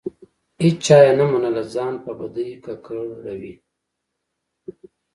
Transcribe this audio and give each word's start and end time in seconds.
هیچا 0.63 0.97
یې 1.05 1.13
نه 1.19 1.25
منله؛ 1.31 1.63
ځان 1.73 1.93
په 2.03 2.11
بدۍ 2.19 2.49
ککړوي. 2.65 3.53